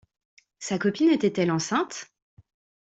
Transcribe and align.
Sa 0.57 0.79
copine 0.79 1.11
était-elle 1.11 1.51
enceinte? 1.51 2.07